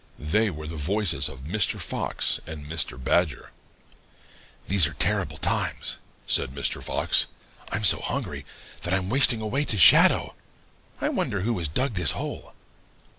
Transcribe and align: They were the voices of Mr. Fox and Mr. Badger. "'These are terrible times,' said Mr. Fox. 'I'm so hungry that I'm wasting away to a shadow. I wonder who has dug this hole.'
They 0.17 0.49
were 0.49 0.65
the 0.65 0.77
voices 0.77 1.29
of 1.29 1.43
Mr. 1.43 1.79
Fox 1.79 2.39
and 2.47 2.65
Mr. 2.65 2.97
Badger. 2.97 3.51
"'These 4.65 4.87
are 4.87 4.93
terrible 4.95 5.37
times,' 5.37 5.99
said 6.25 6.49
Mr. 6.55 6.81
Fox. 6.81 7.27
'I'm 7.71 7.83
so 7.83 7.99
hungry 7.99 8.43
that 8.81 8.95
I'm 8.95 9.11
wasting 9.11 9.41
away 9.41 9.63
to 9.65 9.75
a 9.75 9.79
shadow. 9.79 10.33
I 10.99 11.09
wonder 11.09 11.41
who 11.41 11.55
has 11.59 11.67
dug 11.69 11.93
this 11.93 12.13
hole.' 12.13 12.55